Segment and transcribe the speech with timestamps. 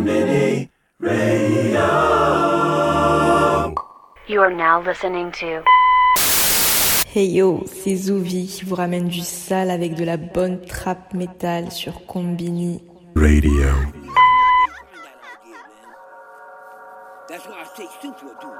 [0.00, 1.84] Mini Radio.
[4.26, 5.62] You are now listening to.
[7.06, 11.70] Hey yo, c'est Zouvi qui vous ramène du sale avec de la bonne trappe métal
[11.70, 12.82] sur Combini
[13.14, 13.70] Radio.
[17.28, 18.50] That's why I say shoot to a dude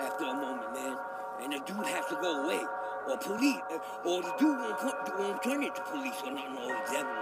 [0.00, 0.96] after a moment, man.
[1.42, 2.60] And the dude has to go away.
[3.08, 3.60] Or police.
[3.70, 7.14] Uh, or the dude won't, put, won't turn it to police or not, no, devil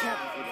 [0.00, 0.49] can't.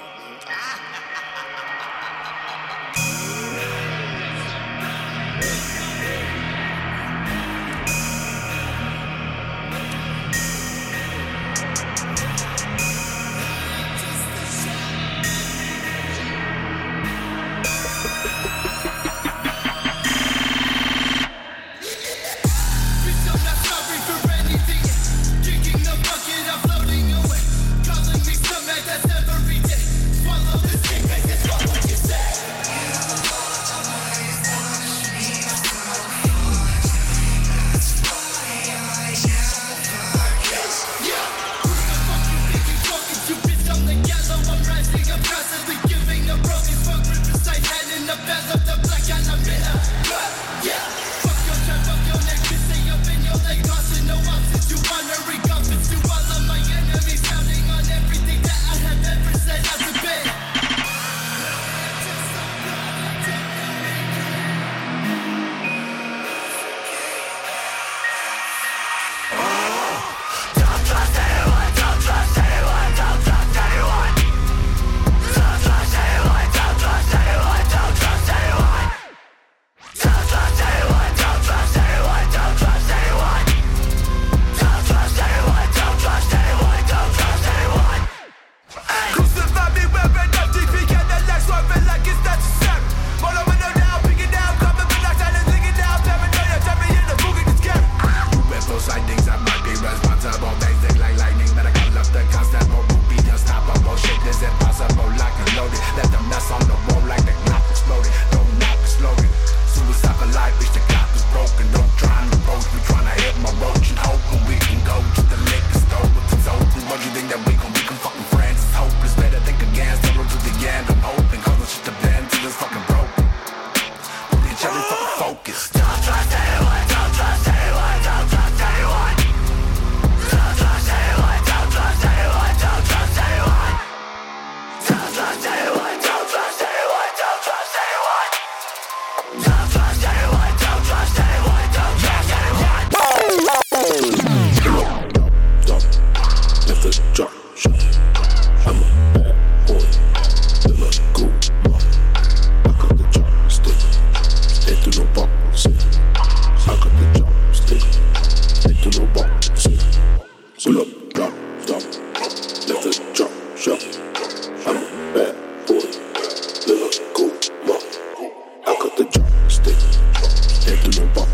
[170.91, 171.28] to the bar.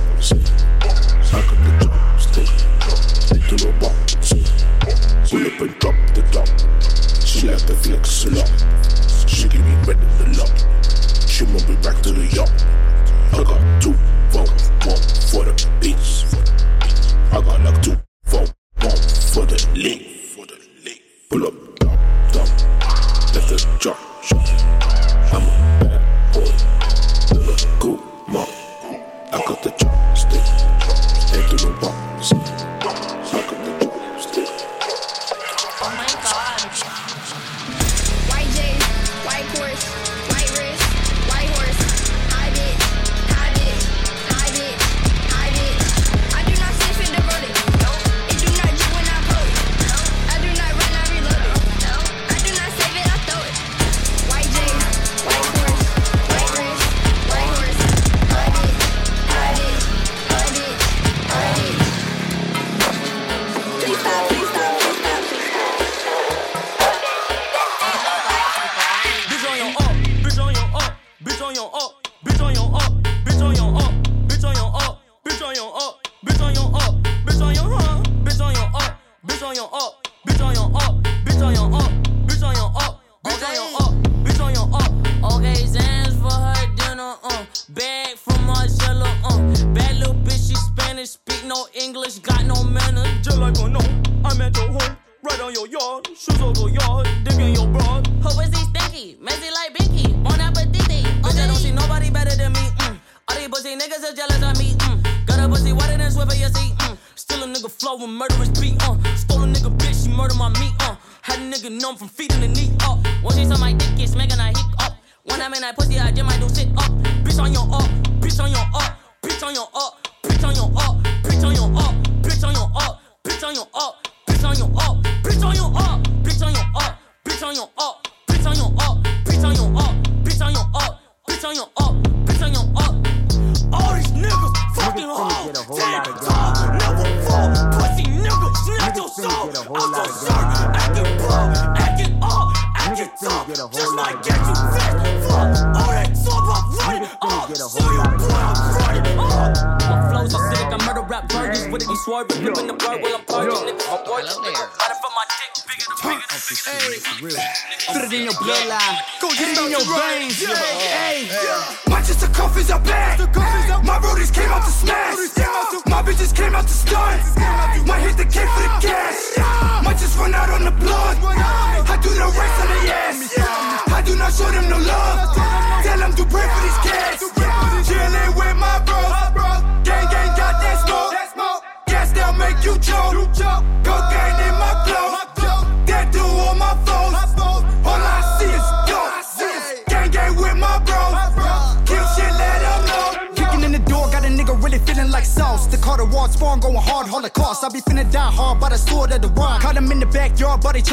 [108.04, 108.96] a murderous beat, uh.
[109.16, 110.96] Stole a nigga bitch, she murdered my meat, uh.
[111.22, 112.70] Had a nigga numb from feet to the knee.
[112.80, 113.00] Uh.
[113.22, 114.92] Once she saw my dick, it's making I hiccup.
[115.24, 116.68] When I'm in that pussy, I just my do shit,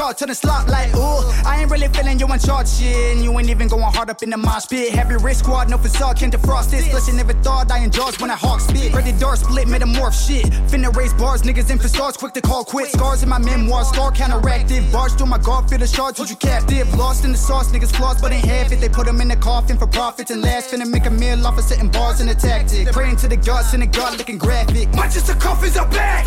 [0.02, 1.22] charge to the slot like, ooh.
[1.46, 3.16] I ain't really feeling you in charge shit.
[3.16, 4.90] And you ain't even going hard up in the mosh pit.
[4.94, 7.08] Heavy wrist squad, no facade, can't defrost this.
[7.08, 8.94] You never thought I enjoys when I hawk spit.
[8.94, 10.46] Ready door split, metamorph shit.
[10.70, 12.92] Finna raise bars, niggas in facades, quick to call quit.
[12.92, 14.92] Scars in my memoirs, scar counteractive.
[14.92, 16.92] Barge through my guard, feel the shards, hold you captive.
[16.96, 18.82] Lost in the sauce, niggas flaws, but ain't half it.
[18.82, 20.72] They put them in the coffin for profits and last.
[20.72, 22.92] Finna make a meal off of sitting bars and a tactic.
[22.92, 24.90] Praying to the gods, in the god looking graphic.
[24.96, 26.26] Manchester coffins are back.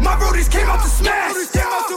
[0.00, 1.34] My roadies came out to smash.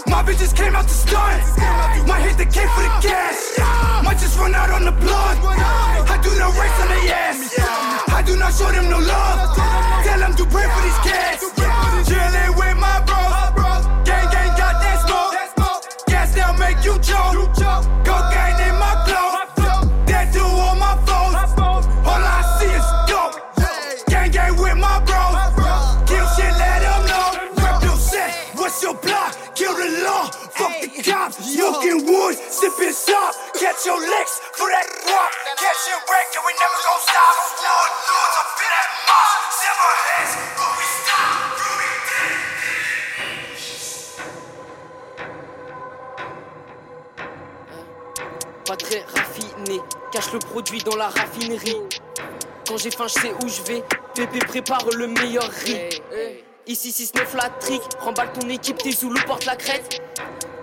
[0.07, 2.07] My bitches came out to stun.
[2.07, 3.41] Might hit the cake for the cash.
[4.03, 5.37] Might just run out on the blood.
[6.13, 7.39] I do the race on the ass.
[8.09, 9.55] I do not show them no love.
[10.05, 11.43] Tell them to pray for these cats.
[12.07, 13.85] Chillin' with my bros.
[14.07, 16.05] Gang, gang, got that smoke.
[16.07, 18.04] Gas, they'll make you choke.
[31.65, 33.33] Smoking wood, sipping sop.
[33.59, 35.31] Catch your licks for that rock.
[35.57, 37.35] Catch your wreck, and we never gon' stop.
[37.65, 39.33] Lord, lords up in that mosh.
[39.49, 41.33] Sever heads, but we stop.
[48.65, 49.81] Pas très raffiné.
[50.11, 51.81] Cache le produit dans la raffinerie.
[52.67, 53.83] Quand j'ai faim, je sais où je vais.
[54.13, 55.99] Pépé prépare le meilleur riz.
[56.67, 57.81] Ici 6-9 la trique.
[57.99, 59.99] Remballe ton équipe, t'es sous le porte la crête.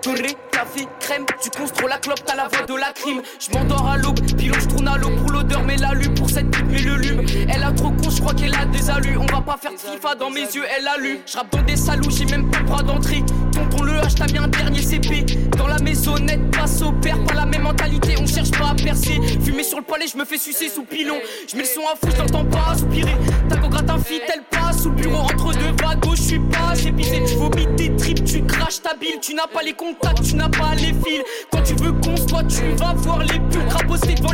[0.03, 3.23] Doré, café, crème, tu contrôles la clope, t'as la voix de la crime.
[3.39, 6.29] Je m'endors à l'aube, pilon, je tourne à l'eau pour l'odeur, mais la lue pour
[6.29, 7.25] cette pipe, mais le lume.
[7.49, 9.17] Elle a trop con, je crois qu'elle a des alus.
[9.17, 11.21] On va pas faire de FIFA dans mes yeux, elle a lu.
[11.25, 13.23] Je dans des salous, j'ai même pas le droit d'entrée.
[13.53, 15.25] Tonton le H, t'as bien un dernier CP.
[15.57, 19.21] Dans la maisonnette, passe au père, pas la même mentalité, on cherche pas à percer.
[19.45, 21.17] Fumer sur le palais, je me fais sucer sous pilon.
[21.49, 23.17] Je mets le son à fou, j'entends pas soupirer.
[23.49, 26.75] T'as qu'au gratin fit, elle passe sous le bureau entre deux vagues, je suis pas
[26.87, 27.23] épisé.
[27.27, 30.49] Tu vomis tes tripes, tu craches ta bile, tu n'as pas les contacts, tu n'as
[30.49, 31.23] pas les fils.
[31.51, 34.33] Quand tu veux qu'on soit, tu vas voir les putes rapostés devant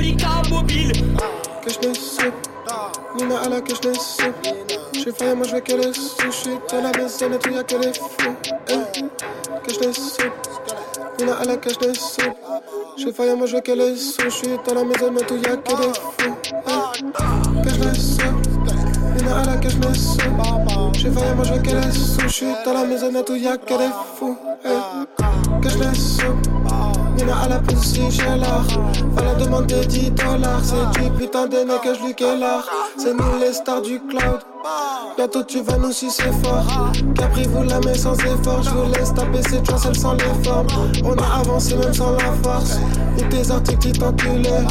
[0.50, 0.92] mobile.
[1.62, 2.49] que je
[3.16, 4.33] Nina à la que je sais
[4.92, 7.76] J'ai failli moi je veux que les sushis Dans la maison et tout y'a que
[7.76, 8.37] les fous
[8.69, 9.08] eh
[9.76, 10.32] que je soupe.
[11.20, 12.20] Il a à la cache des sous.
[12.96, 14.30] J'ai failli me jouer qu'elle est sous.
[14.30, 16.37] J'suis dans la maison, mais tout y'a des fous.
[16.66, 16.92] Hein?
[17.64, 20.18] Je a à la cache des sous.
[20.94, 22.28] J'ai failli à me jouer qu'elle est sous.
[22.28, 24.37] J'suis dans la maison, mais tout y'a que des fous.
[24.64, 25.06] Hein?
[27.20, 27.60] À la
[28.10, 28.64] j'ai l'art.
[29.16, 30.60] Fallait demander 10 dollars.
[30.62, 32.14] C'est du putain de nez que je lui.
[32.96, 34.40] C'est nous les stars du cloud.
[35.16, 36.64] Bientôt tu vas nous sucer fort.
[37.16, 38.62] Capri vous la met sans effort.
[38.62, 40.68] Je vous laisse taper cette chance, elle sans les formes.
[41.04, 42.78] On a avancé même sans la force.
[43.18, 44.64] Et tes articles qui t'enculaient.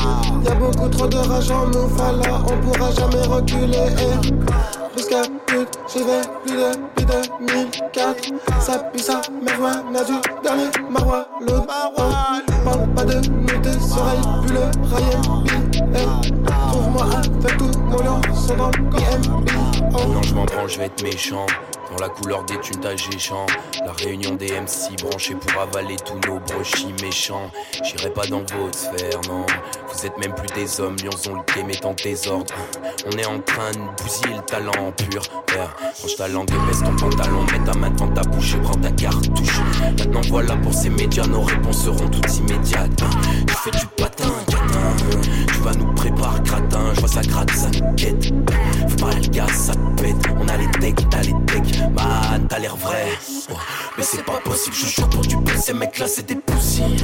[0.45, 2.41] Y'a beaucoup trop de rage en nous, voilà.
[2.47, 3.87] On pourra jamais reculer.
[3.99, 4.97] eh.
[4.97, 8.23] Jusqu'à pute, j'y vais plus depuis 2004.
[8.59, 11.67] Ça pue ça, Merwa n'a du dernier Marwa l'autre.
[12.95, 14.61] Pas de nous, tes oreilles, plus le.
[15.95, 16.07] Eh,
[16.71, 18.21] Trouve-moi avec tout mon lion,
[18.57, 19.49] dans le IMB.
[19.93, 21.45] Oh, m'en branle, je vais être méchant.
[21.97, 23.47] Dans la couleur des thunes, t'as géchant.
[23.83, 27.49] La réunion des MC branchés pour avaler tous nos brochis méchants.
[27.83, 29.45] J'irai pas dans votre sphère, non.
[29.91, 32.53] Vous êtes même plus des hommes, lions ont le game en désordre.
[33.07, 35.23] On est en train de bousiller le talent pur.
[35.47, 37.43] Père, range ta langue baisse ton pantalon.
[37.51, 39.59] Mets ta main devant ta bouche et prends ta cartouche.
[39.97, 42.91] Maintenant voilà pour ces médias, nos réponses seront toutes immédiates.
[43.47, 44.33] Tu fais du patin.
[45.67, 46.93] Vas nous préparer, gratin.
[46.93, 48.31] Je vois ça gratte, ça quête.
[48.87, 50.15] Faut pas le gaz, ça pète.
[50.39, 51.81] On a les techs, t'as les techs.
[51.93, 53.07] Man, t'as l'air vrai.
[53.97, 55.57] Mais c'est pas possible, je jure pour du peu.
[55.57, 57.03] Ces mecs là, c'est des poussies.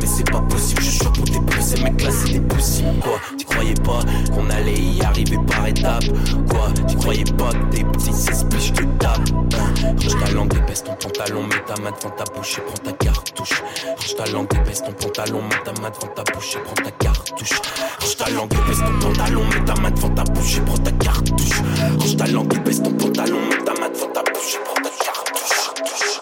[0.00, 1.60] Mais c'est pas possible, je pour des peu.
[1.60, 2.84] Ces mecs là, c'est des poussies.
[3.02, 4.00] Quoi, tu croyais pas
[4.34, 6.04] qu'on allait y arriver par étapes?
[6.48, 9.28] Quoi, tu croyais pas que des petits s'expliquent, je te tape.
[9.30, 12.92] Range ta langue, épaisse ton pantalon, mets ta main devant ta bouche et prends ta
[12.92, 13.62] cartouche.
[13.84, 16.90] Range ta langue, épaisse ton pantalon, mets ta main devant ta bouche et prends ta
[16.92, 17.60] cartouche.
[18.00, 20.92] Range ta langue, épaisse ton pantalon, mets ta main devant ta bouche et prends ta
[20.92, 21.62] cartouche.
[21.98, 24.90] Range ta langue, épaisse ton pantalon, mets ta main devant ta bouche et prends ta
[25.04, 26.20] cartouche.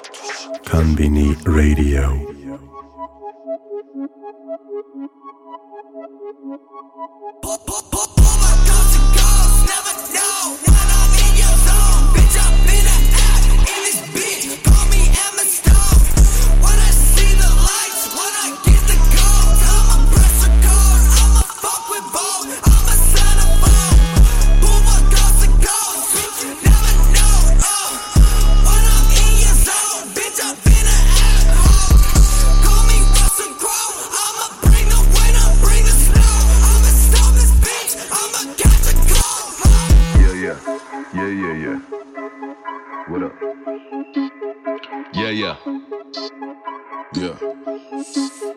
[0.71, 2.38] Conbini Radio.
[7.43, 8.48] Pop, pop, pop, pop.
[43.09, 43.33] What up?
[45.15, 45.57] Yeah, yeah.
[47.15, 47.37] Yeah.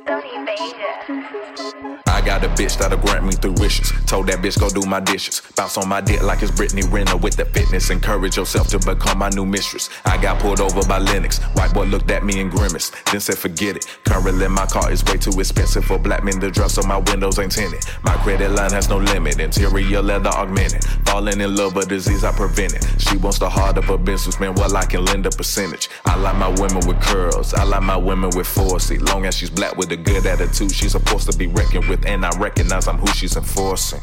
[0.08, 1.90] I
[2.31, 3.91] got a bitch that'll grant me three wishes.
[4.05, 5.41] Told that bitch go do my dishes.
[5.57, 7.89] Bounce on my dick like it's Brittany Renner with the fitness.
[7.89, 9.89] Encourage yourself to become my new mistress.
[10.05, 11.39] I got pulled over by Lennox.
[11.57, 12.95] White boy looked at me and grimaced.
[13.11, 13.85] Then said forget it.
[14.05, 17.38] Currently my car is way too expensive for black men to drive, so my windows
[17.38, 17.83] ain't tinted.
[18.03, 19.38] My credit line has no limit.
[19.38, 20.85] Interior leather augmented.
[21.05, 22.81] Falling in love, a disease I prevented.
[23.01, 24.53] She wants the heart of a businessman.
[24.55, 25.89] Well, I can lend a percentage.
[26.05, 27.53] I like my women with curls.
[27.53, 28.89] I like my women with force.
[28.89, 32.05] Long as she's black with a good attitude, she's supposed to be reckoned with.
[32.05, 33.99] And I recognize I'm who she's enforcing.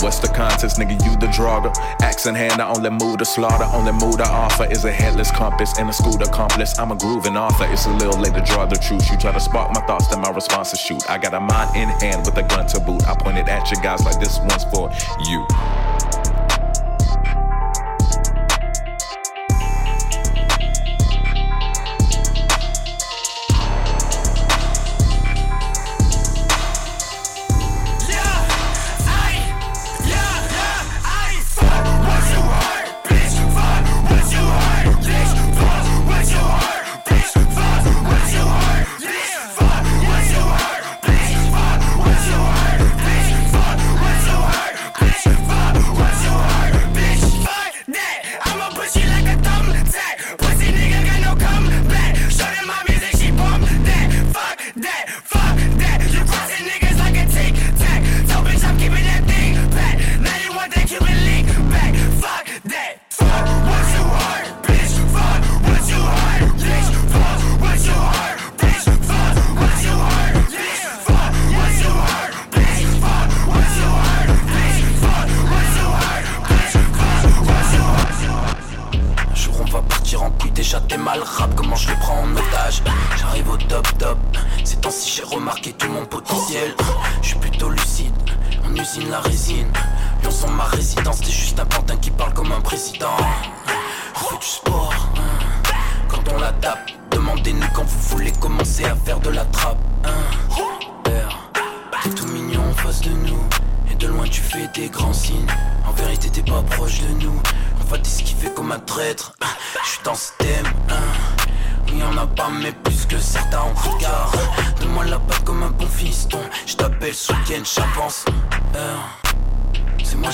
[0.00, 0.92] What's the contest, nigga?
[1.04, 1.74] You the drugger.
[2.02, 3.64] Axe in hand, I only move to slaughter.
[3.72, 6.78] Only move to offer is a headless compass and a scooter accomplice.
[6.78, 7.66] I'm a grooving author.
[7.70, 9.10] It's a little late to draw the truth.
[9.10, 11.08] You try to spark my thoughts, then my response is shoot.
[11.08, 13.06] I got a mind in hand with a gun to boot.
[13.06, 14.90] I pointed at you guys like this one's for
[15.28, 15.93] you.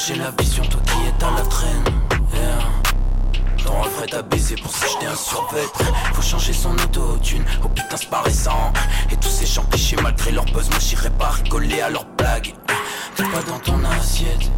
[0.07, 1.85] J'ai la vision toi qui es à la traîne.
[3.66, 5.64] Un vrai t'as baisé pour s'acheter un survêt.
[6.14, 8.73] Faut changer son auto-tune, oh putain c'est pas récent.
[9.11, 12.54] Et tous ces gens clichés malgré leur buzz Moi j'irai pas rigoler à leurs blagues
[13.14, 14.50] T'es pas dans ton assiette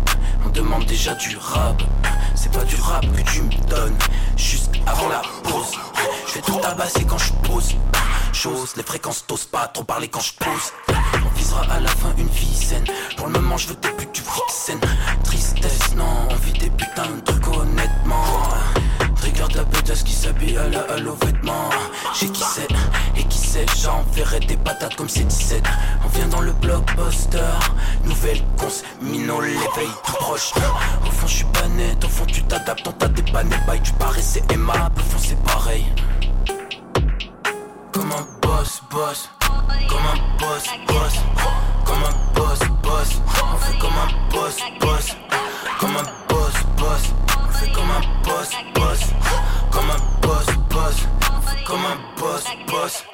[0.47, 1.83] On demande déjà du rap.
[2.35, 3.97] C'est pas du rap que tu me donnes
[4.37, 5.73] Juste avant la pause.
[6.29, 7.75] Je vais tout tabasser quand je pose.
[8.33, 10.92] Chose, les fréquences t'osent pas trop parler quand je pose
[11.59, 12.85] à la fin une vie saine.
[13.17, 14.81] Pour le moment, je veux plus que tu saine.
[15.25, 18.25] Tristesse, non, envie des putains de trucs honnêtement.
[19.17, 21.71] Trigger de la qui s'habille à la halo vêtements.
[22.19, 22.69] J'ai qui sait,
[23.17, 25.63] et qui sait, j'enverrai des patates comme c'est 17.
[26.05, 27.39] On vient dans le blockbuster,
[28.05, 30.53] nouvelle cons, mino l'éveil tout proche.
[31.07, 33.93] Au fond, je suis pas net, au fond, tu t'adaptes, on t'a dépanné, bye, tu
[33.93, 35.87] parais, c'est aimable, au fond, c'est pareil.
[37.93, 39.31] Comme un boss, boss.
[39.89, 41.15] Comme un boss, boss,
[41.85, 43.21] comme un boss, boss.
[43.53, 45.17] On fait comme un boss, boss,
[45.79, 47.03] comme un boss, boss.
[47.39, 49.01] On fait comme un boss, boss,
[49.71, 50.97] comme un boss, boss.
[51.29, 52.45] On comme un boss.
[52.67, 53.05] Boss,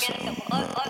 [0.00, 0.14] 什
[0.48, 0.89] 么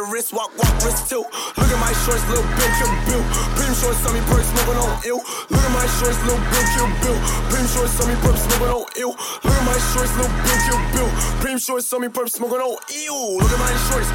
[0.00, 1.28] Look at my wrist, walk, walk, wrist tilt.
[1.60, 3.20] Look at my shorts, little bill, kill bill.
[3.52, 5.20] Pim shorts, on me perk, smoking on ill.
[5.52, 7.18] Look at my shorts, little bill, kill bill.
[7.52, 9.12] Pim shorts, on me perk, smoking on ill.
[9.44, 11.10] Look at my shorts, little bill, kill bill.
[11.44, 13.44] Pim shorts, on me perk, smoking on ill.
[13.44, 14.08] Look at my shorts,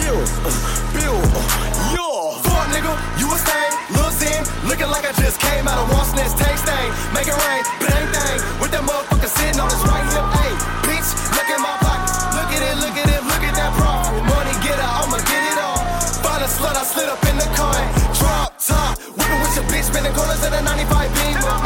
[0.00, 0.54] kill, uh,
[0.96, 2.40] bill, uh, yo.
[2.48, 6.16] Fuck nigga, you a stain, Lil Zin, looking like I just came out of Wasp
[6.16, 10.08] Nest, tank stain, make it rain, bang bang, with that motherfucker sitting on his right
[10.08, 10.56] hip, ayy,
[10.88, 14.31] bitch, look at my pocket, look at it, look at it, look at that profit,
[14.62, 15.82] get out, I'ma get it all,
[16.22, 17.74] find a slut, I slid up in the car,
[18.14, 21.56] drop top, whipping with your bitch, spinning corners in a 95 Beamer,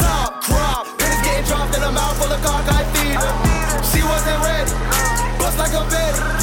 [0.00, 3.32] top crop, pennies getting dropped in a mouth full of cockeyed fever,
[3.92, 4.72] she wasn't ready,
[5.36, 6.37] bust like a Betty,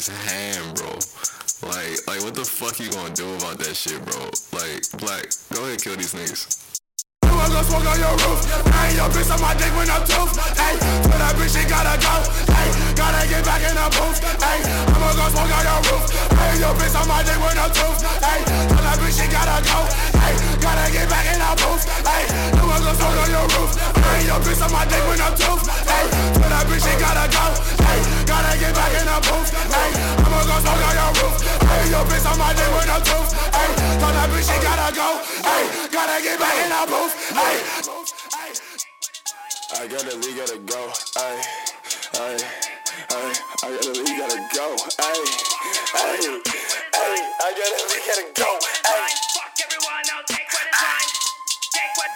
[0.00, 0.88] his hand, bro.
[1.68, 4.30] Like, like, what the fuck you gonna do about that shit, bro?
[4.58, 6.69] Like, Black, go ahead, kill these niggas.
[7.40, 8.44] I'ma go smoke on your roof.
[8.68, 10.36] Hey, your bitch on my dick when I'm tooth.
[10.60, 12.12] Hey, tell that bitch she gotta go.
[12.52, 14.20] Hey, gotta get back in the booth.
[14.44, 16.04] Hey, I'ma go smoke on your roof.
[16.36, 17.96] Hey, your bitch on my dick when I'm tooth.
[18.20, 19.78] Hey, tell that bitch she gotta go.
[20.20, 21.82] Hey, gotta get back in the booth.
[22.04, 22.28] Hey,
[22.60, 23.70] I'ma go smoke on your roof.
[23.72, 25.64] Hey, your bitch on my dick when I'm tooth.
[25.88, 26.04] Hey,
[26.36, 27.44] tell that bitch she gotta go.
[27.88, 27.98] Hey,
[28.28, 29.48] gotta get back in the booth.
[29.48, 31.34] Hey, I'ma go smoke on your roof.
[31.40, 33.32] Hey, your bitch on my dick when I'm tooth.
[33.48, 35.08] Hey, tell that bitch she gotta go.
[35.40, 37.29] Hey, gotta get back in the booth.
[37.30, 37.62] Hey.
[39.78, 40.90] I gotta leave, gotta go.
[41.16, 41.38] Ay,
[42.18, 42.36] ay,
[43.10, 43.32] ay.
[43.62, 44.66] I gotta leave, gotta go.
[44.98, 45.20] Ay,
[45.94, 46.18] ay,
[46.90, 47.16] ay.
[47.38, 48.50] I gotta leave, gotta go.
[48.86, 49.10] Ay.
[49.34, 51.10] Fuck everyone, I'll take what is mine.
[51.70, 52.10] Take what.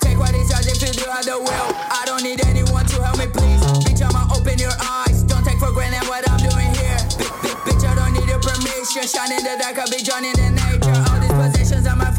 [0.00, 1.68] Take what is yours if you do have the will.
[1.90, 3.60] I don't need anyone to help me, please.
[3.82, 5.24] Bitch, I'ma open your eyes.
[5.24, 6.98] Don't take for granted what I'm doing here.
[7.18, 9.02] Bi- bi- bitch, I don't need your permission.
[9.10, 10.63] Shine in the dark, I'll be joining the nature.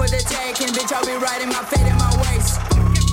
[0.05, 0.73] For the taking.
[0.73, 2.61] Bitch, I'll be riding my fate in my waist.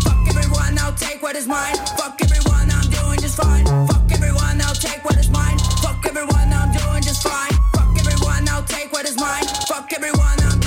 [0.05, 1.77] Fuck everyone, I'll take what is mine.
[1.97, 3.65] Fuck everyone, I'm doing just fine.
[3.87, 5.59] Fuck everyone, I'll take what is mine.
[5.83, 7.53] Fuck everyone, I'm doing just fine.
[7.75, 9.45] Fuck everyone, I'll take what is mine.
[9.69, 10.62] Fuck everyone, I'm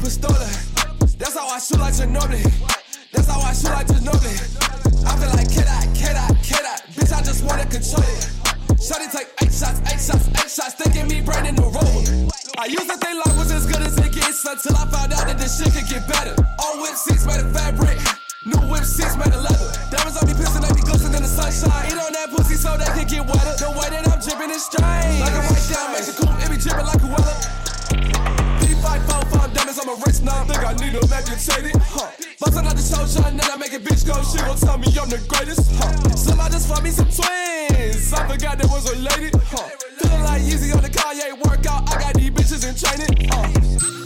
[0.00, 0.48] pistola.
[1.18, 2.44] That's how I shoot like Ginobili.
[3.12, 4.40] That's how I shoot like Ginobili.
[5.04, 6.76] I feel like kid I, kid I, kid I.
[6.96, 8.24] Bitch, I just wanna control it.
[8.80, 12.32] Shawty take eight shots, eight shots, eight shots, thinking me branding the rover.
[12.56, 15.28] I used to think life was as good as it gets until I found out
[15.28, 16.34] that this shit could get better.
[16.58, 18.00] All whip seats made of fabric.
[18.48, 19.70] New whip seats made of leather.
[19.92, 21.92] Diamonds on me pissing, they be glistening in the sunshine.
[21.92, 23.52] Eat on that pussy so they can get wetter.
[23.60, 25.20] The way that I'm dripping is strange.
[25.20, 27.59] Like a white down Mexico, it be dripping like a weather.
[29.60, 30.44] Diamonds, I'm a rich now.
[30.44, 32.10] Think I need meditate it, huh?
[32.40, 34.16] Bustin' out the show, shine, then I make a bitch go.
[34.24, 36.16] She gon' tell me I'm the greatest, huh?
[36.16, 38.12] Somebody just find me some twins.
[38.12, 39.68] I forgot there was lady, huh?
[39.98, 41.92] Feeling like easy on the Kanye workout.
[41.92, 43.99] I got these bitches in training, huh?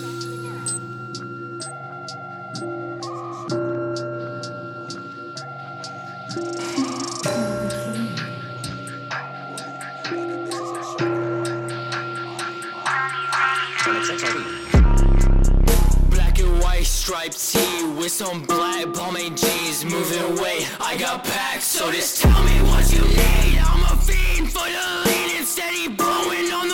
[16.85, 19.85] White striped tee with some black pomade jeans.
[19.85, 23.59] Moving weight, I got packs, so just tell me what you need.
[23.59, 26.73] I'm a fiend for the lean and steady blowing on the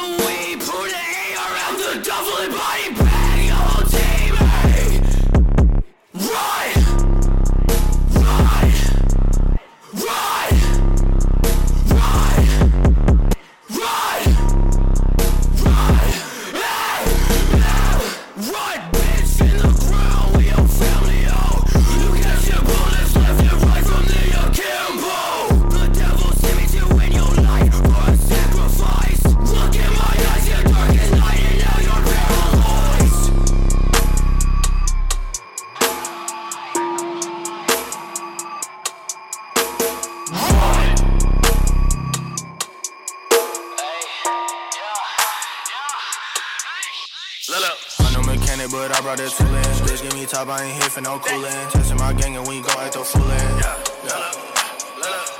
[50.50, 51.70] I ain't here for no coolin'.
[51.70, 53.62] Testing my gang and we gon' act a fool in.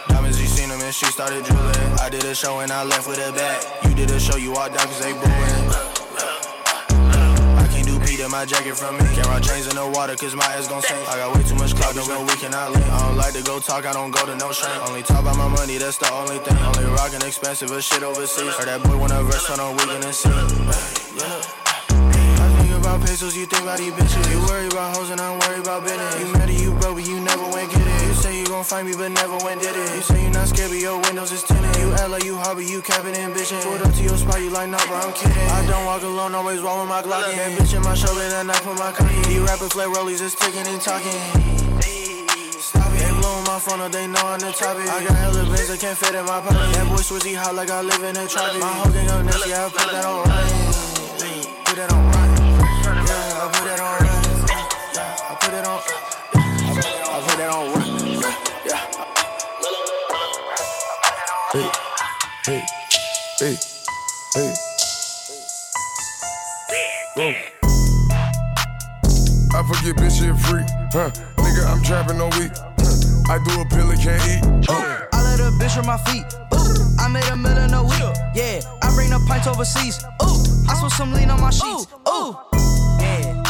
[0.07, 1.99] Diamonds, you seen them and she started drooling.
[1.99, 3.59] I did a show and I left with a bag.
[3.89, 5.67] You did a show, you walked out cause they booing.
[7.59, 9.05] I can't do Peter, my jacket from me.
[9.15, 11.03] Can't rock chains in the water cause my ass gon' sink.
[11.09, 12.87] I got way too much clout, no way we cannot link.
[12.87, 14.79] I don't like to go talk, I don't go to no shrink.
[14.87, 16.57] Only talk about my money, that's the only thing.
[16.57, 18.55] Only rockin' expensive as shit overseas.
[18.55, 20.31] Heard that boy wanna verse on a weekend and see.
[21.19, 21.60] Yeah.
[23.01, 24.31] About pesos, you think about these bitches.
[24.31, 26.21] You worry about hoes and I'm worried about business.
[26.21, 28.09] You mad at you broke, but you never went get it.
[28.09, 29.95] You say you gon' find me, but never went did it.
[29.97, 31.77] You say you not scared, but your windows is tinted.
[31.77, 33.59] You act like you but you capping ambition.
[33.63, 35.33] Pulled up to your spot, you like, nah, bro, I'm kidding.
[35.33, 37.25] I don't walk alone, always walk with my Glock.
[37.25, 39.33] That bitch in my shoulder, that knife on my cocky.
[39.33, 41.17] You rapping flat rollies, just ticking and talking.
[41.81, 44.89] They blowing my phone up, they know I'm the topic.
[44.89, 46.69] I got hella bands, I can't fit in my pocket.
[46.77, 48.61] That boy switchy hot like I live in a tropic.
[48.61, 50.27] My whole gang up nasty, I put that on.
[51.65, 52.10] Put that on
[63.41, 63.57] hey,
[64.35, 64.55] hey.
[67.17, 67.33] Whoa.
[69.53, 71.11] I forget bitch shit free, huh?
[71.37, 72.53] Nigga, I'm trapping all week.
[72.79, 73.33] Huh.
[73.33, 74.45] I do a pill and can't eat.
[74.69, 75.07] Huh.
[75.13, 76.25] I let a bitch on my feet.
[76.53, 78.03] Ooh, I made a million a week.
[78.35, 80.05] Yeah, I bring the pints overseas.
[80.23, 81.87] Ooh, I spilled some lean on my sheets.
[82.09, 82.37] Ooh,
[83.01, 83.43] yeah.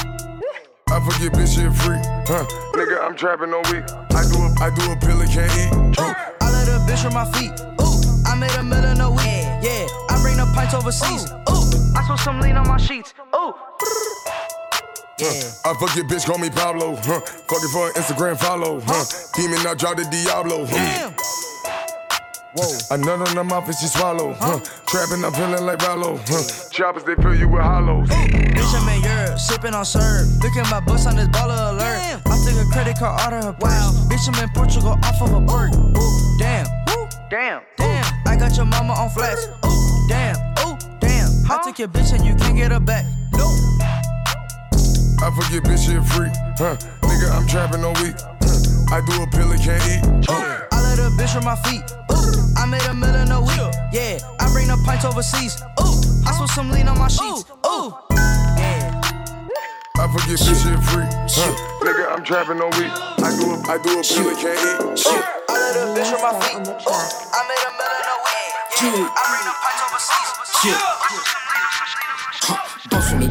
[0.89, 1.99] I forget bitch shit free,
[2.31, 2.47] huh?
[2.75, 3.85] Nigga, I'm trapping all week.
[4.15, 5.99] I do a, I do a pill and can't eat.
[5.99, 6.15] Huh.
[6.41, 7.51] I let a bitch on my feet.
[7.83, 9.27] Ooh, I made a million a week.
[9.27, 11.31] Yeah, I bring the pints overseas.
[11.49, 13.15] Ooh, I spilled some lean on my sheets.
[13.35, 13.55] Ooh.
[15.23, 15.71] Huh.
[15.71, 16.97] I fuck your bitch, call me Pablo.
[16.97, 17.21] Huh.
[17.21, 18.81] Fucking for an Instagram follow.
[18.81, 19.05] Huh.
[19.37, 20.65] Demon, I drop the Diablo.
[20.67, 21.13] Huh.
[22.55, 22.79] Whoa.
[22.91, 24.33] I nut on the mouth and she swallow.
[24.33, 24.59] Huh.
[24.87, 26.19] Trapping, I'm feeling like Rollo.
[26.27, 26.71] Huh.
[26.71, 28.09] Choppers, they fill you with hollows.
[28.09, 30.27] Bitch, I'm in Europe, sipping on syrup.
[30.43, 32.23] Look at my bus on this baller alert.
[32.27, 34.07] I took a credit card out of her purse.
[34.09, 35.73] Bitch, I'm in Portugal off of a bird.
[36.39, 36.80] Damn.
[37.31, 37.63] Damn.
[37.77, 38.05] Damn.
[38.27, 39.39] I got your mama on flash.
[39.65, 40.35] Ooh, damn,
[40.67, 41.31] ooh, damn.
[41.49, 43.05] I took your bitch and you can't get her back.
[43.33, 43.47] No.
[45.23, 46.27] I forget bitch shit free,
[46.59, 46.75] huh?
[47.07, 48.19] Nigga, I'm trapping all week.
[48.19, 48.97] Huh?
[48.97, 50.03] I do a pill and can't eat.
[50.29, 51.83] Ooh, I let a bitch on my feet.
[52.11, 53.75] Ooh, I made a million a week.
[53.93, 55.63] Yeah, I bring the pints overseas.
[55.79, 57.45] Ooh, I switch some lean on my sheets.
[57.65, 57.95] Ooh,
[60.01, 61.53] I forget bitch shit free, huh?
[61.85, 62.89] Nigga, I'm trapping all week.
[62.89, 64.81] I do a, I do a pill and can't eat.
[64.81, 64.97] Ooh,
[65.45, 66.57] I let a bitch on my feet.
[66.57, 67.05] Ooh,
[67.37, 68.49] I made a million a week.
[68.81, 70.41] Yeah, I bring the pints overseas.
[70.65, 70.81] Yeah.
[72.89, 73.29] Dans sur le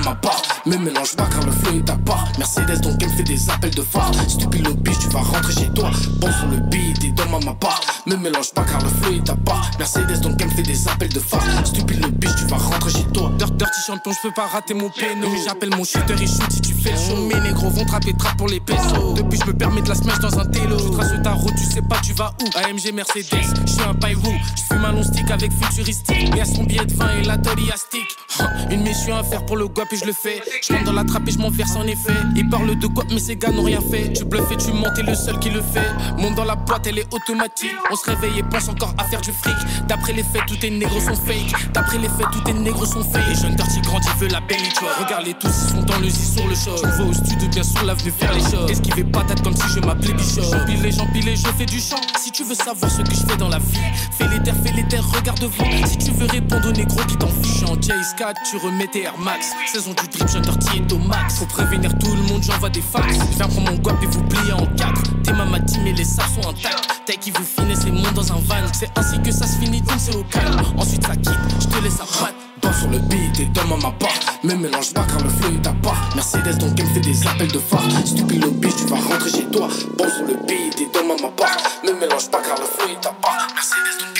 [0.00, 3.22] et part Me mélange pas car le flow est à part Mercedes donc elle fait
[3.22, 6.56] des appels de phare Stupide le bitch tu vas rentrer chez toi Bon sur le
[6.56, 10.20] beat et demande ma part Me mélange pas car le flow est à part Mercedes
[10.20, 13.30] donc elle fait des appels de phare Stupide le bitch tu vas rentrer chez toi
[13.38, 15.28] Dirt, Dirty champion, je peux pas rater mon péno.
[15.46, 17.16] J'appelle mon shooter, il shoot si tu fais le show.
[17.26, 19.14] Mes négros vont trapper trap pour les pesos.
[19.14, 20.76] Depuis, je me permets de la smash dans un télo.
[20.76, 22.58] Tu traces ta route, tu sais pas, tu vas où.
[22.58, 23.24] AMG Mercedes,
[23.66, 24.16] je suis un paille
[24.56, 26.36] Je fume un long stick avec futuristique.
[26.36, 28.16] Et à son billet de vin et la tolly à stick.
[28.70, 30.42] Une mission à faire pour le je le fais.
[30.62, 32.14] Je rentre dans la trappe et je m'en verse en effet.
[32.36, 34.12] Ils parlent de guap, mais ces gars n'ont rien fait.
[34.12, 35.86] Tu bluffes et tu t'es le seul qui le fait.
[36.18, 37.70] Monte dans la boîte, elle est automatique.
[37.90, 39.54] On se réveille et pense encore à faire du fric.
[39.88, 41.72] D'après les faits, tous tes négros sont fake.
[41.72, 43.28] D'après les faits, tous tes négros sont fake.
[43.28, 44.94] Les jeunes dirty grandis veulent la belle tu vois.
[45.04, 46.76] Regarde-les tous, ils sont dans le zi sur le show.
[46.76, 48.70] Je me vois au studio, bien sûr, l'avenue faire les choses.
[48.70, 50.42] Esquiver patate comme si je m'appelais Bichot?
[50.42, 52.00] J'empilais, j'empilais, je fais du chant.
[52.18, 53.78] Si tu veux savoir ce que je fais dans la vie,
[54.16, 55.64] fais les terres, fais les terres, regarde devant.
[55.86, 59.02] Si tu veux répondre aux négros qui t'en fichent, en Chase 4, tu remets tes
[59.02, 59.52] Air Max.
[59.66, 61.38] Saison du drip, dirty est au max.
[61.38, 63.18] Faut prévenir tout le monde, j'envoie des fax.
[63.36, 65.02] Viens prendre mon guap et vous plier en quatre.
[65.22, 67.02] T'es ma matin, mais les sacs sont intacts.
[67.06, 68.66] T'es qui vous finissez les mondes dans un van.
[68.72, 70.60] C'est ainsi que ça se finit, donc c'est au calme.
[70.76, 72.34] Ensuite, ça quitte, je te laisse à patte.
[72.62, 75.66] Dans sur le beat et donne-moi ma part Me mélange pas car le flow est
[75.66, 78.86] à part Mercedes donc elle me fait des appels de phare Stupide le bitch tu
[78.86, 82.40] vas rentrer chez toi Bon sur le beat et donne-moi ma part Me mélange pas
[82.40, 84.13] car le flow est à part Mercedes donc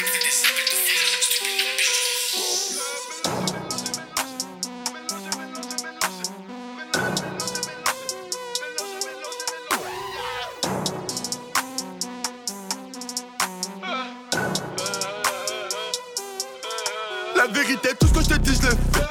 [17.98, 19.06] tout ce que je te dis, je le fais.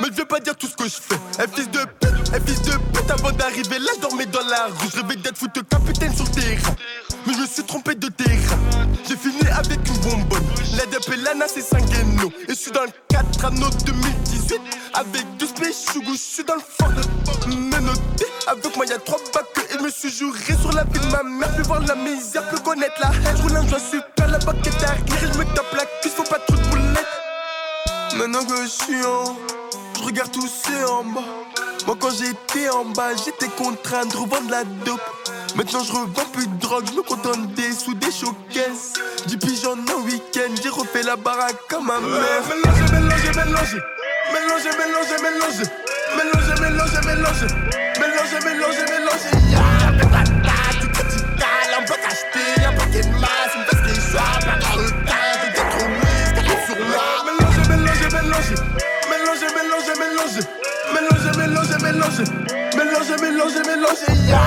[0.00, 1.18] Mais je veux pas dire tout ce que je fais.
[1.42, 4.66] Eh fils de pute, eh fils de pute, avant d'arriver là, je dormais dans la
[4.66, 4.88] rue.
[4.92, 6.74] Je rêvais d'être foot capitaine sur terrain.
[7.26, 8.58] Mais je me suis trompé de terrain.
[9.08, 10.44] J'ai fini avec une bonbonne.
[10.76, 12.30] La DP Lana, c'est Sangueno.
[12.46, 14.60] Et je suis dans le 4 anneaux 2018.
[14.94, 16.92] Avec deux spéchougous, je suis dans le fort.
[17.48, 19.46] Menotté, avec moi, y'a trois bacs.
[19.70, 21.54] Et je me suis juré sur la vie de ma mère.
[21.54, 23.10] Plus voir la misère, plus connaître la.
[23.34, 24.15] Je roule un joint super,
[28.36, 31.22] Maintenant que je regarde tous ceux en bas.
[31.86, 35.00] Moi quand j'étais en bas, j'étais contraint de revendre la dope.
[35.54, 38.92] Maintenant je revends plus de drogue, je me contente des sous des showcases.
[39.26, 42.42] Du pigeon en week-end, j'ai refait la baraque comme ma mère.
[42.46, 43.80] Mélanger, mélanger, mélanger.
[44.34, 45.66] Mélanger, mélanger, mélanger.
[46.18, 47.48] Mélanger, mélanger, mélanger.
[47.98, 49.32] Mélanger, mélanger, mélanger.
[49.48, 49.64] Ya,
[50.10, 54.75] patata, du capital, un bloc acheté, un paquet de masse, une veste choix,
[59.10, 60.42] mélanger, mélanger.
[60.94, 62.24] Mélanger, mélanger, mélanger.
[62.76, 63.62] Mélanger, mélanger, mélanger.
[63.62, 64.46] Mélanger, mélanger, choix,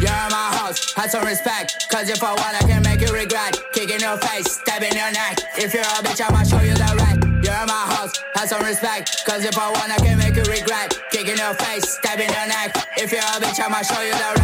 [0.00, 1.86] You're my house, have some respect.
[1.90, 3.58] Cause if I want, I can make you regret.
[3.72, 5.38] Kick in your face, stab in your neck.
[5.56, 7.18] If you're a bitch, I'ma show you the right.
[7.44, 9.24] You're my house, have some respect.
[9.26, 10.98] Cause if I want, I can make you regret.
[11.10, 12.76] Kick in your face, stab in your neck.
[12.96, 14.41] If you're a bitch, I'ma show you the right.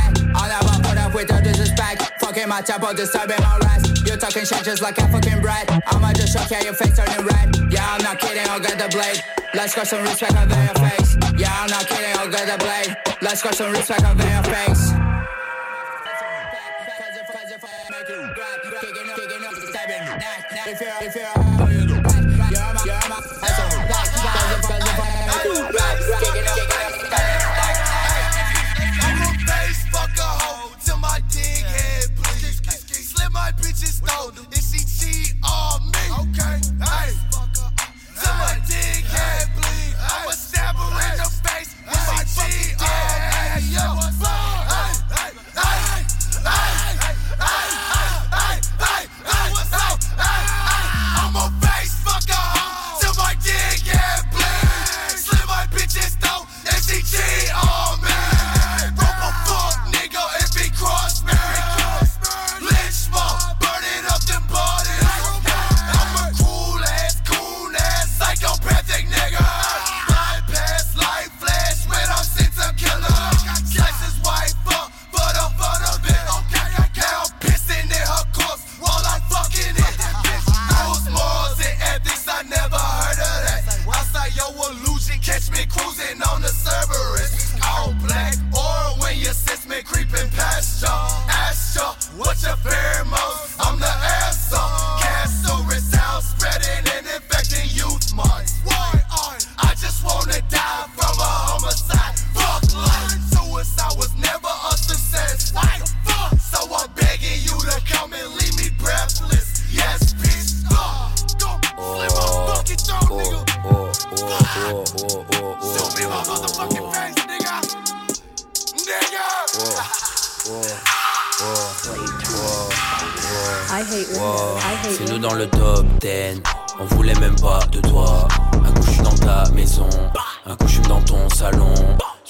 [2.48, 4.06] Fucking my tempo, disturbing my rest.
[4.06, 5.68] You're talking shit just like a fucking brat.
[5.88, 7.54] I'ma just shock yeah, your face turning red.
[7.70, 9.22] Yeah, I'm not kidding, I'll get the blade.
[9.52, 11.16] Let's got some respect over your face.
[11.36, 12.96] Yeah, I'm not kidding, I'll get the blade.
[13.20, 14.92] Let's got some respect over your face.
[20.68, 21.24] If you're, if you're,
[21.68, 22.48] you're my,
[22.84, 23.52] you're my, I
[25.44, 26.47] you rap, kicking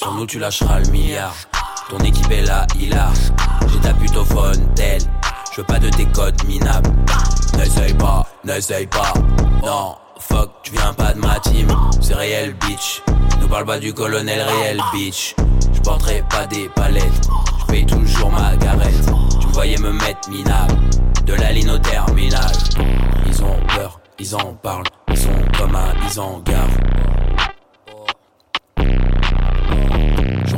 [0.09, 1.35] Sur nous, tu lâcheras le milliard.
[1.91, 3.11] Ton équipe est là, il a.
[3.71, 5.03] J'ai ta pute au fontaine.
[5.53, 6.91] Je veux pas de tes codes minables.
[7.59, 9.13] N'essaye pas, n'essaye pas.
[9.63, 11.69] Non, fuck, tu viens pas de ma team.
[12.01, 13.03] C'est réel, bitch.
[13.39, 15.35] Ne parle pas du colonel réel, bitch.
[15.75, 17.29] Je porterai pas des palettes.
[17.61, 19.11] Je paye toujours ma garette.
[19.43, 20.75] Tu voyais me mettre minable.
[21.27, 22.51] De la ligne au terminal.
[23.27, 24.85] Ils ont peur, ils en parlent.
[25.11, 26.79] Ils sont comme un, ils en gavent.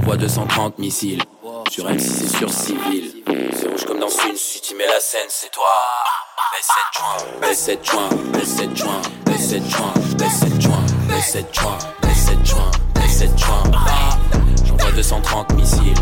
[0.01, 1.23] J'envoie 230 missiles
[1.69, 3.23] sur M6 c'est sur civil.
[3.53, 5.67] C'est rouge comme dans une, si tu mets la scène, c'est toi.
[7.43, 11.79] Les 7 juin, les 7 juin, les 7 juin, les 7 juin, les 7 juin,
[12.03, 13.63] les 7 juin, les 7 juin.
[14.67, 15.95] J'envoie 230 missiles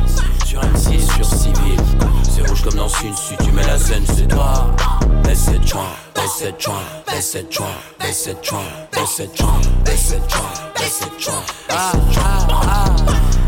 [0.47, 1.81] sur M6 sur civil.
[2.23, 4.77] C'est rouge comme dans une, si tu mets la scène, c'est toi.
[5.25, 6.75] Les 7 juin, les 7 juin,
[7.13, 7.67] les 7 juin,
[8.01, 8.63] les 7 juin,
[8.95, 9.49] les 7 juin,
[9.87, 10.41] les 7 juin,
[10.79, 13.48] les 7 juin, les 7 juin.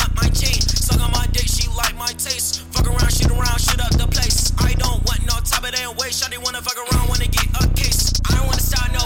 [1.75, 2.61] like my taste.
[2.71, 4.51] Fuck around, shit around, shit up the place.
[4.59, 6.23] I don't want no top, of ain't waste.
[6.23, 8.13] Shawty wanna fuck around, wanna get a case.
[8.29, 9.05] I don't wanna start no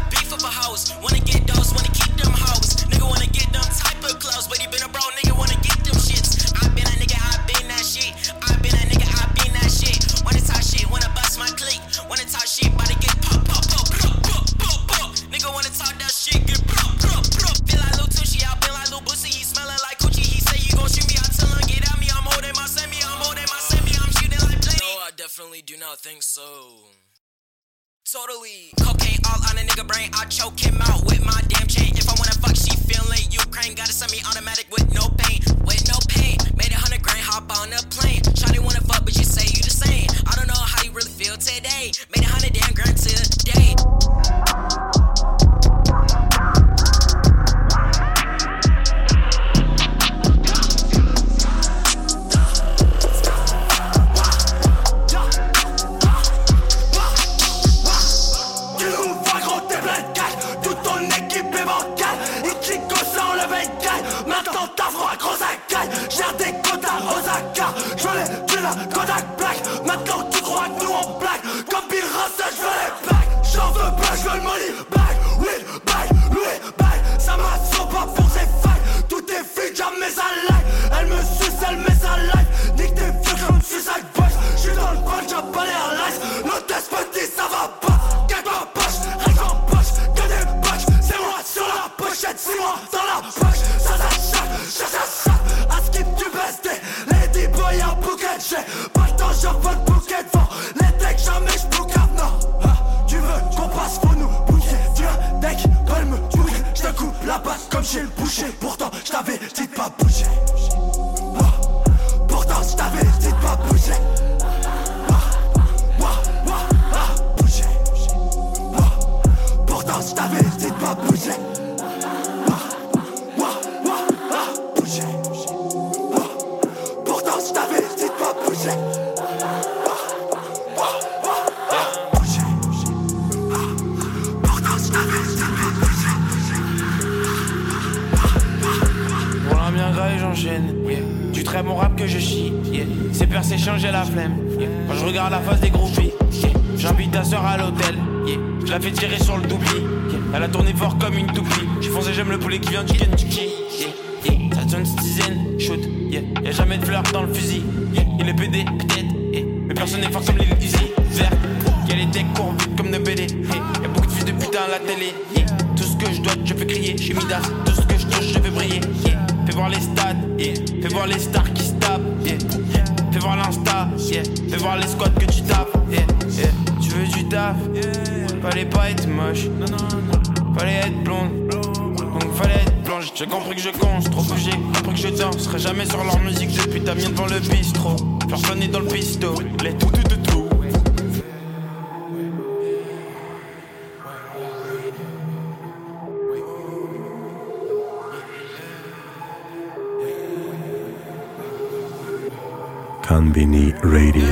[203.07, 204.23] Conbini Radio.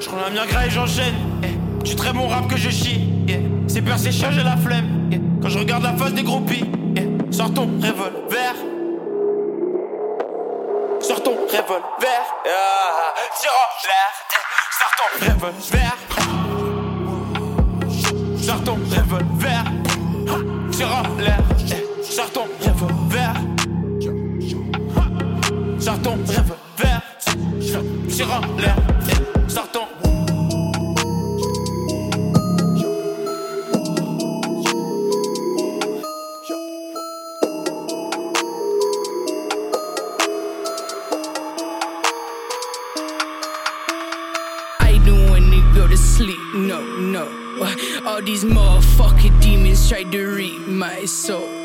[0.00, 1.14] Je prends la mienne et j'enchaîne.
[1.42, 3.10] Eh, Du très bon rap que je chie.
[3.26, 3.40] Yeah.
[3.66, 5.08] C'est c'est chargé la flemme.
[5.10, 5.20] Yeah.
[5.42, 6.64] Quand je regarde la face des groupies.
[6.94, 7.06] Yeah.
[7.32, 8.54] Sors ton revolver.
[11.00, 12.22] Sors ton revolver.
[12.46, 14.12] Ah, tire en l'air.
[14.30, 14.44] Eh,
[14.78, 15.96] Sors ton revolver.
[18.40, 19.64] Sors ton revolver.
[20.80, 21.40] En l'air.
[21.72, 23.47] Eh, Sors ton revolver.
[28.18, 28.74] Tire en l'air.
[45.88, 47.24] To sleep, no, no.
[48.04, 51.57] All these motherfucking demons try to read my soul.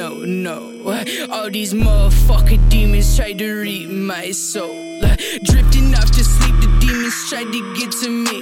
[0.00, 0.56] No, no.
[1.30, 4.98] All these motherfucking demons try to read my soul.
[5.42, 8.40] Drifting off to sleep, the demons try to get to me.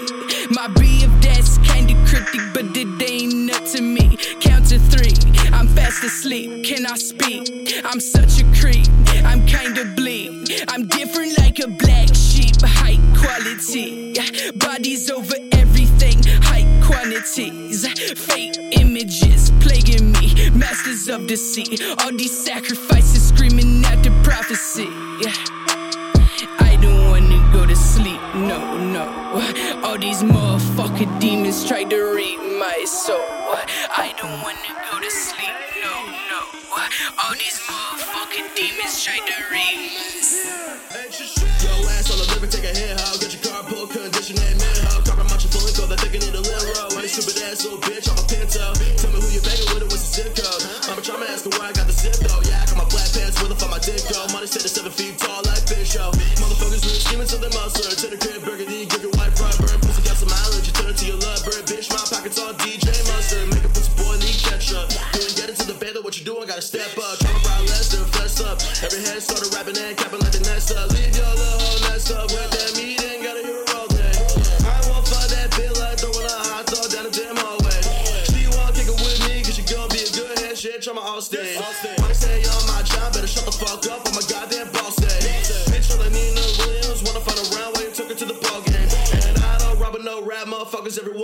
[0.51, 4.17] My BF that's kinda cryptic, but it ain't up to me.
[4.41, 5.17] Count to three,
[5.53, 6.65] I'm fast asleep.
[6.65, 7.43] Can I speak?
[7.85, 8.87] I'm such a creep.
[9.25, 10.31] I'm kinda bleak.
[10.69, 14.15] I'm different like a black sheep, high quality.
[14.55, 16.19] Bodies over everything,
[16.51, 17.68] high quantities.
[21.11, 21.81] Of deceit.
[22.03, 24.89] All these sacrifices screaming out the prophecy.
[26.61, 29.07] I don't wanna go to sleep, no, no.
[29.85, 33.21] All these motherfucking demons try to read my soul.
[33.97, 35.95] I don't wanna go to sleep, no,
[36.31, 36.41] no.
[37.23, 40.69] All these motherfucking demons try to read my soul.
[41.65, 44.57] Yo, ass on the liver, take a hit, how get your car pulled, condition that
[44.61, 47.01] man, how carbon much you fully they're thinking it a little row.
[47.01, 48.18] Ain't stupid ass little bitch,
[51.19, 52.39] I'm asking where I got the zip though.
[52.47, 54.23] Yeah, I got my black pants, where the fuck my dick go.
[54.31, 56.15] Money said it's seven feet tall like fish show.
[56.39, 57.91] Motherfuckers really screaming something muscle.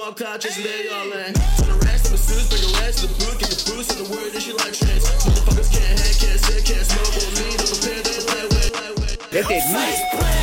[0.05, 1.35] Motherfuckers, everyone conscious, and they all in.
[1.35, 3.91] Turn the racks to the suits, bring the racks to the booth, get the boost,
[3.97, 5.05] and the word that she like trans.
[5.25, 9.33] Motherfuckers can't hang, can't sit, can't smoke, or me, don't prepare, they play with.
[9.33, 10.34] Let it face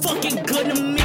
[0.00, 1.01] fucking good to me.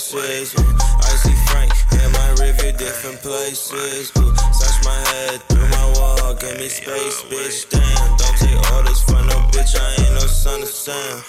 [0.00, 4.08] I see Frank in my review, different places.
[4.08, 7.68] Sash my head through my wall, give me space, bitch.
[7.68, 11.22] Damn, don't take orders from no bitch, I ain't no son of Sam.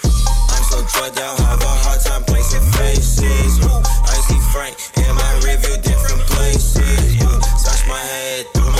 [0.48, 3.60] I'm so drugged, I have a hard time placing faces.
[3.60, 7.20] I see Frank in my review, different places.
[7.60, 8.71] Sash my head through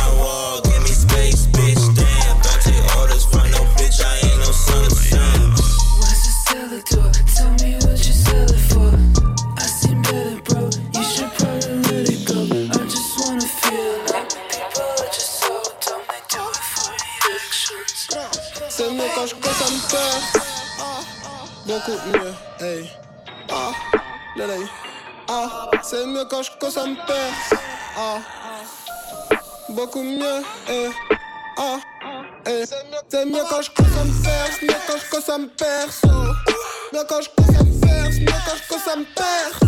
[21.87, 22.35] beaucoup mieux.
[22.61, 22.91] Hey.
[23.51, 23.73] Ah,
[24.37, 24.67] lélé.
[25.29, 27.61] Ah, c'est mieux quand je consomme perce.
[27.97, 28.19] Ah,
[29.69, 30.43] beaucoup mieux.
[30.69, 30.91] Hey.
[31.57, 31.79] Ah,
[32.47, 32.65] hey.
[33.09, 34.63] c'est mieux quand je consomme perce.
[34.63, 36.09] Mieux quand je consomme perso.
[36.93, 38.17] Mieux quand je consomme perce.
[38.19, 39.61] Mieux quand je consomme perce.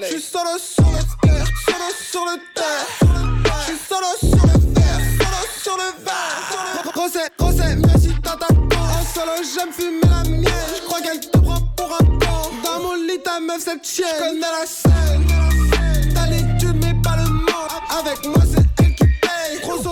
[0.00, 1.46] Je suis solo sur le terre.
[1.66, 2.86] Solo sur le terre.
[3.58, 5.00] Je suis solo sur le terre.
[5.18, 6.92] Solo sur le verre.
[6.94, 8.46] Rosé, rosé, merci tata.
[8.50, 10.44] En solo, j'aime fumer la mienne.
[10.76, 11.20] Je crois qu'elle
[11.84, 12.50] pour un con.
[12.64, 14.06] Dans mon lit, ta meuf, cette chienne.
[14.16, 15.26] J'connais la scène.
[16.14, 17.68] T'as l'étude, mais pas le mot.
[17.98, 18.42] Avec moi,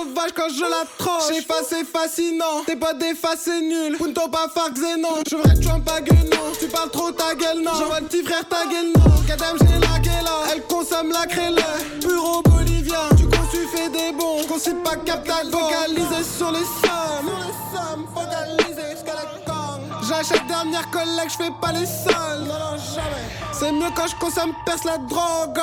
[0.03, 1.23] sauvage quand je la tranche.
[1.29, 2.65] J'ai c'est fascinant.
[2.67, 2.93] T'es pas
[3.37, 3.97] c'est nul.
[3.99, 5.23] Punto pas farc, non.
[5.29, 6.53] Je vrai tu pas non.
[6.59, 7.73] Tu parles trop, ta gueule, non.
[7.79, 9.23] J'envoie le petit frère, ta gueule, non.
[9.27, 11.59] Kadam, j'ai la gueule, Elle consomme la crêle.
[12.01, 13.09] Bureau bolivien.
[13.17, 14.45] Tu conçus, fais des bons.
[14.49, 15.51] Conçus pas capital.
[15.51, 17.27] Focalisé sur les sommes.
[17.27, 19.81] Sur les sommes, focalisé jusqu'à la con.
[20.09, 22.47] J'achète dernière collègue, je fais pas les sols.
[22.47, 23.52] Non, non, jamais.
[23.63, 25.61] C'est mieux quand je consomme, perce la drogue.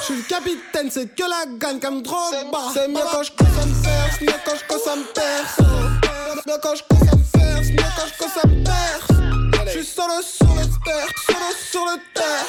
[0.00, 2.34] Je suis le capitaine, c'est que la gagne comme drogue.
[2.72, 4.20] C'est mieux quand je consomme, perce.
[4.22, 5.58] Mieux quand je consomme, perce.
[6.46, 7.68] Mieux quand je consomme, perce.
[7.68, 9.66] Mieux quand je consomme, perce.
[9.66, 12.46] Je suis solo sur le terre, solo sur le terre.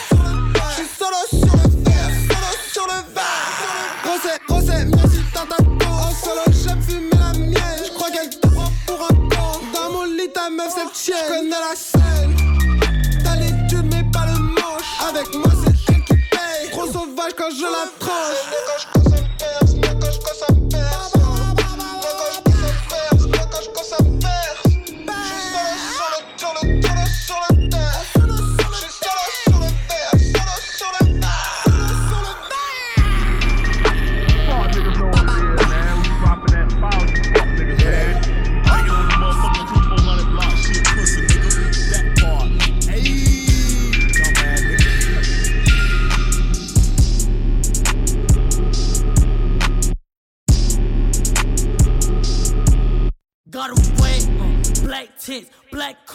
[0.69, 3.51] Je suis solo sur le terre, solo sur le verre.
[4.05, 5.91] Rosé, rosé, merci dans ta peau.
[5.91, 7.83] En solo, j'aime fumer la mienne.
[7.85, 9.59] Je crois qu'elle te prend pour un con.
[9.73, 11.17] Dans mon lit, ta meuf, cette chienne.
[11.27, 12.84] J'connais la scène.
[15.07, 16.71] Avec moi, c'est elle qui paye.
[16.71, 17.85] Trop sauvage quand je la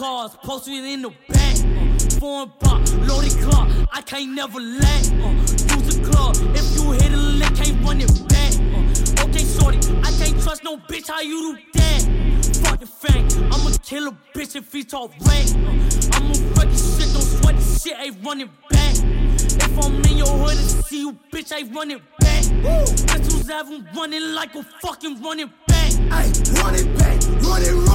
[0.01, 1.57] cars, posted in the back.
[1.77, 5.03] Uh, foreign pop, loaded clock, I can't never lack.
[5.21, 5.29] Uh,
[5.77, 8.51] use a club, if you hit a lick, can't run it back.
[8.73, 12.01] Uh, okay, shorty, I can't trust no bitch, how you do that?
[12.63, 15.49] Fucking fang, I'ma kill a bitch if he talk rank.
[15.53, 18.95] Uh, I'ma wreck his shit, don't sweat the shit, ain't running back.
[18.95, 22.41] If I'm in your hood and see you, bitch, I run it back.
[23.05, 25.91] Pistols have him running like a fucking running back.
[26.09, 27.90] Ay, run it back, run it, run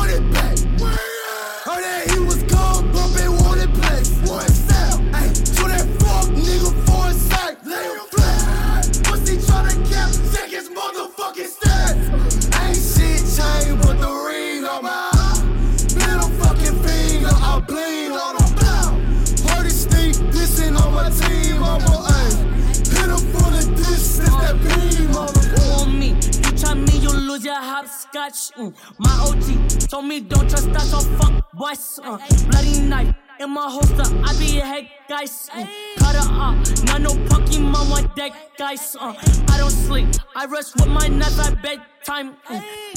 [28.27, 28.57] hopscotch.
[28.59, 28.75] Mm.
[28.99, 32.01] My OG told me don't trust that, so fuck boys.
[32.03, 32.19] Uh.
[32.51, 35.49] Bloody knife in my holster, I be a head guys.
[35.53, 35.69] Mm.
[35.99, 38.97] Cut her off, not no Pokemon one deck guys.
[38.99, 39.15] Uh.
[39.49, 42.37] I don't sleep, I rush with my knife at bedtime.
[42.49, 42.97] Mm.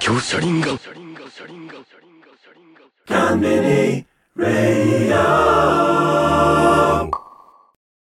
[0.00, 0.68] 響車輪が
[3.06, 7.19] コンビニレイヤー